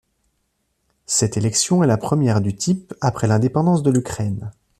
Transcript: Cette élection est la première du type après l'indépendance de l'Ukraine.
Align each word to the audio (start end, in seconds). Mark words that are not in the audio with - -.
Cette 1.05 1.37
élection 1.37 1.83
est 1.83 1.87
la 1.87 1.95
première 1.95 2.41
du 2.41 2.55
type 2.55 2.95
après 3.01 3.27
l'indépendance 3.27 3.83
de 3.83 3.91
l'Ukraine. 3.91 4.49